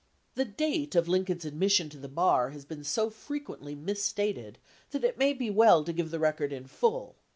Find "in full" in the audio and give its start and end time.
6.51-7.17